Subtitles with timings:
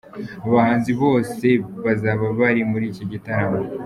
[0.43, 1.47] Aba bahanzi bose
[1.85, 3.61] bazaba bari muri iki gitaramo.